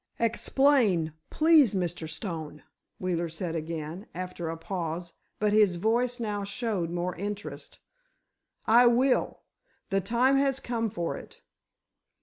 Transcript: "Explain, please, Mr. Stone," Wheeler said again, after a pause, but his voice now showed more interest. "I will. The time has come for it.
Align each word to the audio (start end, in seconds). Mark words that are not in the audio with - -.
"Explain, 0.17 1.13
please, 1.29 1.75
Mr. 1.75 2.09
Stone," 2.09 2.63
Wheeler 2.97 3.29
said 3.29 3.53
again, 3.53 4.07
after 4.15 4.49
a 4.49 4.57
pause, 4.57 5.13
but 5.37 5.53
his 5.53 5.75
voice 5.75 6.19
now 6.19 6.43
showed 6.43 6.89
more 6.89 7.15
interest. 7.17 7.77
"I 8.65 8.87
will. 8.87 9.41
The 9.91 10.01
time 10.01 10.37
has 10.37 10.59
come 10.59 10.89
for 10.89 11.17
it. 11.17 11.43